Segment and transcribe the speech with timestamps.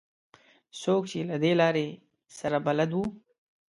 [0.81, 1.87] څوک چې له دې لارې
[2.37, 3.03] سره بلد وو.